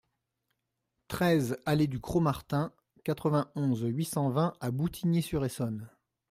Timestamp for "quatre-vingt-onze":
3.03-3.83